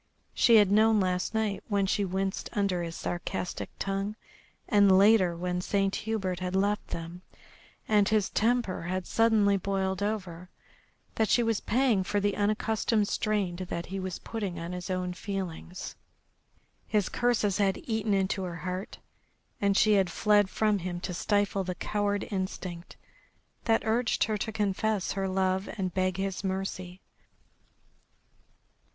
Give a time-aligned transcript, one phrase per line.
[0.33, 4.15] She had known last night, when she winced under his sarcastic tongue,
[4.67, 7.21] and later, when Saint Hubert had left them
[7.87, 10.49] and his temper had suddenly boiled over,
[11.13, 15.13] that she was paying for the unaccustomed strain that he was putting on his own
[15.13, 15.93] feelings.
[16.87, 18.97] His curses had eaten into her heart,
[19.61, 22.97] and she had fled from him to stifle the coward instinct
[23.65, 27.01] that urged her to confess her love and beg his mercy.